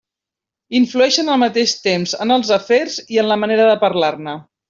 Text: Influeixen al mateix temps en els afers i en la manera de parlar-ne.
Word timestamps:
Influeixen 0.79 1.29
al 1.33 1.37
mateix 1.43 1.75
temps 1.89 2.15
en 2.25 2.35
els 2.37 2.51
afers 2.57 2.97
i 3.17 3.21
en 3.25 3.31
la 3.35 3.39
manera 3.45 3.69
de 3.75 3.77
parlar-ne. 3.87 4.37